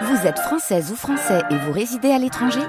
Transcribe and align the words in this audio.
Vous 0.00 0.26
êtes 0.26 0.38
française 0.38 0.90
ou 0.90 0.96
français 0.96 1.42
et 1.50 1.56
vous 1.56 1.72
résidez 1.72 2.10
à 2.10 2.18
l'étranger 2.18 2.62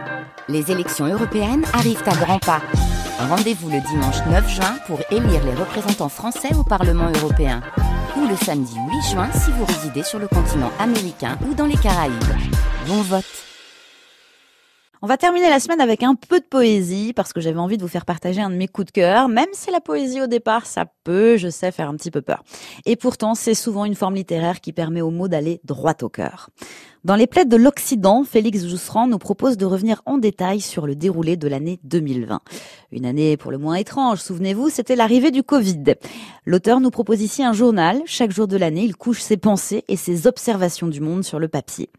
Les 0.50 0.72
élections 0.72 1.06
européennes 1.06 1.64
arrivent 1.74 2.04
à 2.06 2.16
grands 2.16 2.40
pas. 2.40 2.62
Rendez-vous 3.18 3.70
le 3.70 3.80
dimanche 3.80 4.18
9 4.30 4.50
juin 4.50 4.76
pour 4.88 5.00
élire 5.10 5.44
les 5.46 5.56
représentants 5.56 6.10
français 6.10 6.54
au 6.56 6.64
Parlement 6.64 7.10
européen. 7.16 7.62
Ou 8.18 8.28
le 8.28 8.36
samedi 8.36 8.76
8 8.76 9.12
juin 9.12 9.32
si 9.32 9.52
vous 9.52 9.64
résidez 9.66 10.04
sur 10.04 10.20
le 10.20 10.28
continent 10.28 10.72
américain 10.80 11.38
ou 11.50 11.54
dans 11.54 11.66
les 11.66 11.78
Caraïbes. 11.78 12.14
Bon 12.88 13.02
vote 13.02 13.24
on 15.06 15.06
va 15.06 15.18
terminer 15.18 15.50
la 15.50 15.60
semaine 15.60 15.82
avec 15.82 16.02
un 16.02 16.16
peu 16.16 16.40
de 16.40 16.46
poésie 16.46 17.12
parce 17.14 17.34
que 17.34 17.42
j'avais 17.42 17.60
envie 17.60 17.76
de 17.76 17.82
vous 17.82 17.90
faire 17.90 18.06
partager 18.06 18.40
un 18.40 18.50
de 18.50 18.56
mes 18.56 18.70
coups 18.70 18.88
de 18.88 18.92
cœur, 18.92 19.28
même 19.28 19.50
si 19.52 19.70
la 19.70 19.82
poésie 19.82 20.22
au 20.22 20.28
départ, 20.28 20.66
ça 20.66 20.86
peut, 21.04 21.38
je 21.38 21.50
sais, 21.50 21.72
faire 21.72 21.90
un 21.90 21.96
petit 21.96 22.12
peu 22.12 22.22
peur. 22.22 22.44
Et 22.86 22.96
pourtant, 22.96 23.36
c'est 23.36 23.54
souvent 23.54 23.86
une 23.86 23.96
forme 23.96 24.16
littéraire 24.16 24.62
qui 24.62 24.74
permet 24.74 25.02
aux 25.02 25.12
mots 25.12 25.28
d'aller 25.28 25.62
droit 25.64 25.96
au 26.02 26.10
cœur. 26.10 26.50
Dans 27.04 27.18
les 27.18 27.28
plaides 27.28 27.50
de 27.50 27.58
l'Occident, 27.58 28.24
Félix 28.24 28.66
Jousserand 28.66 29.08
nous 29.08 29.18
propose 29.18 29.58
de 29.58 29.66
revenir 29.66 30.02
en 30.06 30.18
détail 30.18 30.62
sur 30.62 30.88
le 30.88 30.96
déroulé 30.96 31.36
de 31.36 31.50
l'année 31.50 31.82
2020. 31.84 32.40
Une 32.94 33.06
année 33.06 33.36
pour 33.36 33.52
le 33.52 33.58
moins 33.58 33.76
étrange, 33.76 34.20
souvenez-vous, 34.20 34.70
c'était 34.70 34.96
l'arrivée 34.96 35.32
du 35.32 35.44
Covid. 35.44 35.84
L'auteur 36.46 36.80
nous 36.80 36.92
propose 36.92 37.22
ici 37.22 37.44
un 37.44 37.52
journal. 37.52 38.02
Chaque 38.06 38.32
jour 38.32 38.48
de 38.48 38.56
l'année, 38.56 38.86
il 38.86 38.96
couche 38.96 39.20
ses 39.20 39.36
pensées 39.36 39.84
et 39.90 39.98
ses 39.98 40.28
observations 40.28 40.88
du 40.88 41.02
monde 41.02 41.26
sur 41.26 41.40
le 41.40 41.50
papier. 41.50 41.90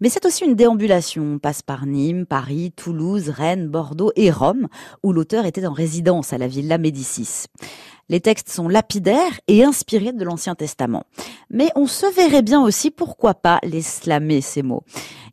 Mais 0.00 0.08
c'est 0.08 0.26
aussi 0.26 0.44
une 0.44 0.54
déambulation. 0.54 1.24
On 1.24 1.38
passe 1.40 1.62
par 1.62 1.84
Nîmes, 1.84 2.24
Paris, 2.24 2.72
Toulouse, 2.76 3.30
Rennes, 3.30 3.66
Bordeaux 3.66 4.12
et 4.14 4.30
Rome, 4.30 4.68
où 5.02 5.12
l'auteur 5.12 5.44
était 5.46 5.66
en 5.66 5.72
résidence 5.72 6.32
à 6.32 6.38
la 6.38 6.46
Villa 6.46 6.78
Médicis. 6.78 7.46
Les 8.08 8.20
textes 8.20 8.50
sont 8.50 8.68
lapidaires 8.68 9.40
et 9.48 9.64
inspirés 9.64 10.12
de 10.12 10.24
l'Ancien 10.24 10.54
Testament. 10.54 11.04
Mais 11.50 11.70
on 11.74 11.88
se 11.88 12.06
verrait 12.14 12.42
bien 12.42 12.62
aussi, 12.62 12.92
pourquoi 12.92 13.34
pas, 13.34 13.58
les 13.64 13.82
slammer, 13.82 14.40
ces 14.40 14.62
mots. 14.62 14.84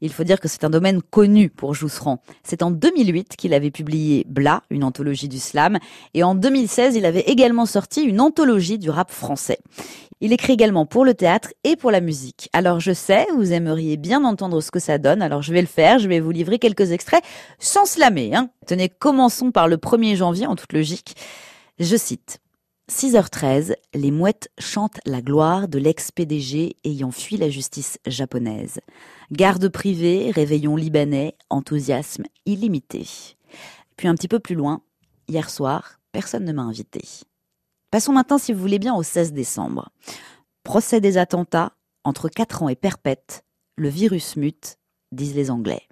Il 0.02 0.12
faut 0.12 0.24
dire 0.24 0.40
que 0.40 0.48
c'est 0.48 0.64
un 0.64 0.72
domaine 0.72 1.02
connu 1.02 1.50
pour 1.50 1.76
Jousserand. 1.76 2.24
C'est 2.44 2.64
en 2.64 2.72
2008 2.72 3.36
qu'il 3.38 3.54
avait 3.54 3.70
publié 3.70 4.26
Bla, 4.28 4.64
une 4.72 4.84
anthologie 4.84 5.28
du 5.28 5.40
slam, 5.40 5.78
et 6.16 6.24
en 6.24 6.34
2016, 6.34 6.96
il 6.96 7.06
avait 7.06 7.22
également 7.22 7.68
sorti 7.68 8.02
une 8.02 8.20
anthologie 8.20 8.80
du 8.80 8.90
rap 8.90 9.12
français. 9.12 9.60
Il 10.20 10.34
écrit 10.34 10.54
également 10.54 10.86
pour 10.86 11.06
le 11.06 11.14
théâtre 11.14 11.50
et 11.64 11.76
pour 11.76 11.92
la 11.92 12.02
musique. 12.02 12.50
Alors 12.54 12.80
je 12.80 12.92
sais, 12.92 13.28
vous 13.36 13.54
aimeriez 13.54 13.98
bien 13.98 14.24
entendre 14.24 14.62
ce 14.62 14.72
que 14.72 14.80
ça 14.80 14.98
donne, 14.98 15.22
alors 15.22 15.42
je 15.42 15.54
vais 15.54 15.62
le 15.62 15.68
faire, 15.68 16.00
je 16.00 16.08
vais 16.08 16.20
vous 16.20 16.32
livrer 16.32 16.60
quelques 16.60 16.92
extraits 16.92 17.24
sans 17.60 17.86
slammer. 17.86 18.34
Hein. 18.34 18.50
Tenez, 18.66 18.90
commençons 18.90 19.52
par 19.52 19.68
le 19.68 19.78
1er 19.78 20.16
janvier 20.16 20.48
en 20.48 20.56
toute 20.56 20.74
logique. 20.74 21.16
Je 21.80 21.96
cite. 21.96 22.40
6h13, 22.92 23.76
les 23.94 24.12
mouettes 24.12 24.50
chantent 24.60 25.00
la 25.06 25.22
gloire 25.22 25.70
de 25.70 25.80
l'ex-PDG 25.80 26.76
ayant 26.84 27.12
fui 27.12 27.38
la 27.38 27.50
justice 27.50 27.98
japonaise. 28.06 28.82
Garde 29.32 29.70
privée, 29.70 30.32
réveillon 30.32 30.76
libanais, 30.76 31.36
enthousiasme 31.50 32.26
illimité. 32.46 33.08
Puis 33.96 34.10
un 34.10 34.16
petit 34.16 34.28
peu 34.28 34.40
plus 34.40 34.56
loin, 34.56 34.82
hier 35.30 35.50
soir, 35.50 36.02
personne 36.12 36.44
ne 36.44 36.52
m'a 36.52 36.64
invité. 36.64 37.02
Passons 37.90 38.12
maintenant, 38.12 38.38
si 38.38 38.52
vous 38.52 38.60
voulez 38.60 38.80
bien, 38.80 38.96
au 38.96 39.04
16 39.04 39.32
décembre. 39.32 39.90
Procès 40.64 41.00
des 41.00 41.18
attentats, 41.18 41.74
entre 42.04 42.28
4 42.28 42.64
ans 42.64 42.70
et 42.70 42.76
perpète, 42.76 43.46
le 43.78 43.88
virus 43.88 44.36
mute, 44.36 44.78
disent 45.14 45.36
les 45.36 45.52
Anglais. 45.52 45.84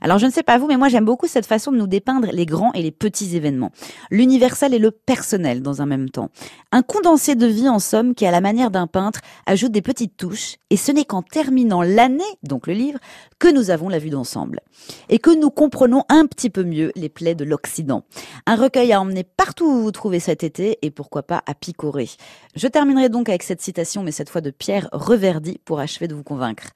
Alors 0.00 0.18
je 0.18 0.26
ne 0.26 0.30
sais 0.30 0.42
pas 0.42 0.58
vous, 0.58 0.66
mais 0.66 0.76
moi 0.76 0.88
j'aime 0.88 1.04
beaucoup 1.04 1.26
cette 1.26 1.46
façon 1.46 1.72
de 1.72 1.76
nous 1.76 1.86
dépeindre 1.86 2.28
les 2.32 2.46
grands 2.46 2.72
et 2.72 2.82
les 2.82 2.90
petits 2.90 3.36
événements. 3.36 3.72
L'universel 4.10 4.74
et 4.74 4.78
le 4.78 4.90
personnel 4.90 5.62
dans 5.62 5.82
un 5.82 5.86
même 5.86 6.10
temps. 6.10 6.30
Un 6.72 6.82
condensé 6.82 7.34
de 7.34 7.46
vie 7.46 7.68
en 7.68 7.78
somme 7.78 8.14
qui, 8.14 8.26
à 8.26 8.30
la 8.30 8.40
manière 8.40 8.70
d'un 8.70 8.86
peintre, 8.86 9.20
ajoute 9.46 9.72
des 9.72 9.82
petites 9.82 10.16
touches, 10.16 10.56
et 10.70 10.76
ce 10.76 10.92
n'est 10.92 11.04
qu'en 11.04 11.22
terminant 11.22 11.82
l'année, 11.82 12.22
donc 12.42 12.66
le 12.66 12.72
livre, 12.72 12.98
que 13.38 13.48
nous 13.48 13.70
avons 13.70 13.88
la 13.88 13.98
vue 13.98 14.10
d'ensemble. 14.10 14.60
Et 15.08 15.18
que 15.18 15.30
nous 15.30 15.50
comprenons 15.50 16.04
un 16.08 16.26
petit 16.26 16.50
peu 16.50 16.64
mieux 16.64 16.92
les 16.96 17.08
plaies 17.08 17.34
de 17.34 17.44
l'Occident. 17.44 18.04
Un 18.46 18.56
recueil 18.56 18.92
à 18.92 19.00
emmener 19.00 19.24
partout 19.24 19.66
où 19.66 19.82
vous 19.82 19.92
trouvez 19.92 20.20
cet 20.20 20.42
été, 20.44 20.78
et 20.82 20.90
pourquoi 20.90 21.22
pas 21.22 21.42
à 21.46 21.54
picorer. 21.54 22.08
Je 22.56 22.66
terminerai 22.66 23.08
donc 23.08 23.28
avec 23.28 23.42
cette 23.42 23.62
citation, 23.62 24.02
mais 24.02 24.12
cette 24.12 24.30
fois 24.30 24.40
de 24.40 24.50
Pierre 24.50 24.88
Reverdy, 24.92 25.58
pour 25.64 25.78
achever 25.80 26.08
de 26.08 26.14
vous 26.14 26.22
convaincre. 26.22 26.70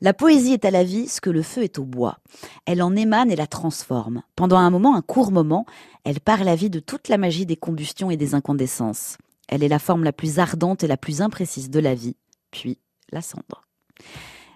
La 0.00 0.14
poésie 0.14 0.52
est 0.52 0.64
à 0.64 0.70
la 0.70 0.84
vie 0.84 1.08
ce 1.08 1.20
que 1.20 1.30
le 1.30 1.42
feu 1.42 1.62
est 1.62 1.78
au 1.78 1.84
bois. 1.84 2.18
Elle 2.66 2.82
en 2.82 2.94
émane 2.96 3.30
et 3.30 3.36
la 3.36 3.46
transforme. 3.46 4.22
Pendant 4.36 4.56
un 4.56 4.70
moment, 4.70 4.96
un 4.96 5.02
court 5.02 5.32
moment, 5.32 5.66
elle 6.04 6.20
part 6.20 6.44
la 6.44 6.56
vie 6.56 6.70
de 6.70 6.80
toute 6.80 7.08
la 7.08 7.18
magie 7.18 7.46
des 7.46 7.56
combustions 7.56 8.10
et 8.10 8.16
des 8.16 8.34
incandescences. 8.34 9.18
Elle 9.48 9.62
est 9.62 9.68
la 9.68 9.78
forme 9.78 10.04
la 10.04 10.12
plus 10.12 10.38
ardente 10.38 10.82
et 10.82 10.86
la 10.86 10.96
plus 10.96 11.20
imprécise 11.20 11.70
de 11.70 11.80
la 11.80 11.94
vie, 11.94 12.16
puis 12.50 12.78
la 13.10 13.22
cendre. 13.22 13.64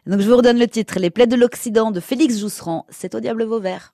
Donc 0.07 0.21
je 0.21 0.29
vous 0.29 0.37
redonne 0.37 0.59
le 0.59 0.69
titre, 0.69 0.99
Les 1.01 1.11
plaies 1.11 1.27
de 1.27 1.37
l'Occident 1.37 1.91
de 1.91 2.01
Félix 2.01 2.39
Jousserand, 2.39 2.87
c'est 2.91 3.15
au 3.15 3.21
diable 3.21 3.45
Vauvert. 3.45 3.85